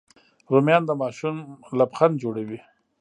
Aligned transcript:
رومیان 0.51 0.83
د 0.85 0.91
ماشوم 1.01 1.35
لبخند 1.77 2.15
جوړوي 2.23 2.59